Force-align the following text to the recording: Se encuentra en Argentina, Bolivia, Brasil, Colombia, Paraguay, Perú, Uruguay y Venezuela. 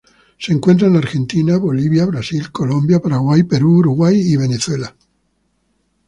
Se 0.39 0.51
encuentra 0.51 0.87
en 0.87 0.95
Argentina, 0.95 1.55
Bolivia, 1.57 2.07
Brasil, 2.07 2.51
Colombia, 2.51 2.99
Paraguay, 2.99 3.43
Perú, 3.43 3.77
Uruguay 3.77 4.19
y 4.19 4.35
Venezuela. 4.35 4.95